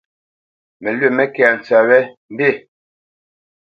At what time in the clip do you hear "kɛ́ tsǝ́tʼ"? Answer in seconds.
1.35-1.87